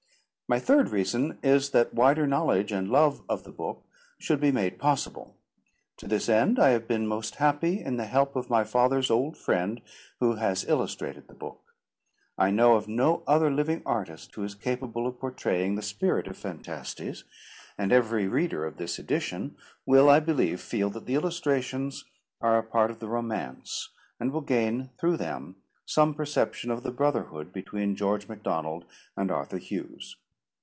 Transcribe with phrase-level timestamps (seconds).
[0.51, 3.85] My third reason is that wider knowledge and love of the book
[4.19, 5.37] should be made possible.
[5.95, 9.37] To this end I have been most happy in the help of my father's old
[9.37, 9.81] friend,
[10.19, 11.61] who has illustrated the book.
[12.37, 16.35] I know of no other living artist who is capable of portraying the spirit of
[16.35, 17.23] Phantastes;
[17.77, 19.55] and every reader of this edition
[19.85, 22.03] will, I believe, feel that the illustrations
[22.41, 25.55] are a part of the romance, and will gain through them
[25.85, 28.83] some perception of the brotherhood between George MacDonald
[29.15, 30.17] and Arthur Hughes.